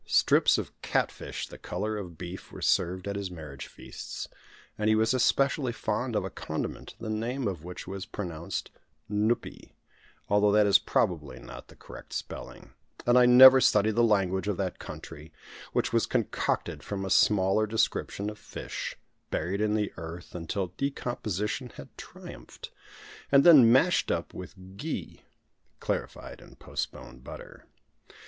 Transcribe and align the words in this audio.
Strips 0.07 0.57
of 0.57 0.71
cat 0.81 1.11
fish 1.11 1.47
the 1.47 1.59
colour 1.59 1.95
of 1.95 2.17
beef 2.17 2.51
were 2.51 2.59
served 2.63 3.07
at 3.07 3.15
his 3.15 3.29
marriage 3.29 3.67
feasts; 3.67 4.27
and 4.75 4.89
he 4.89 4.95
was 4.95 5.13
especially 5.13 5.71
fond 5.71 6.15
of 6.15 6.25
a 6.25 6.31
condiment 6.31 6.95
the 6.99 7.07
name 7.07 7.47
of 7.47 7.63
which 7.63 7.85
was 7.85 8.07
pronounced 8.07 8.71
nuppee 9.07 9.73
although 10.27 10.51
that 10.51 10.65
is 10.65 10.79
probably 10.79 11.37
not 11.39 11.67
the 11.67 11.75
correct 11.75 12.13
spelling, 12.13 12.71
and 13.05 13.15
I 13.15 13.27
never 13.27 13.61
studied 13.61 13.91
the 13.95 14.01
language 14.03 14.47
of 14.47 14.57
that 14.57 14.79
country 14.79 15.31
which 15.71 15.93
was 15.93 16.07
concocted 16.07 16.81
from 16.81 17.05
a 17.05 17.11
smaller 17.11 17.67
description 17.67 18.27
of 18.31 18.39
fish, 18.39 18.95
buried 19.29 19.61
in 19.61 19.75
the 19.75 19.93
earth 19.97 20.33
until 20.33 20.73
decomposition 20.77 21.73
had 21.75 21.95
triumphed, 21.95 22.71
and 23.31 23.43
then 23.43 23.71
mashed 23.71 24.09
up 24.09 24.33
with 24.33 24.77
ghee 24.77 25.21
(clarified 25.79 26.41
and 26.41 26.57
"postponed" 26.57 27.23
butter). 27.23 27.67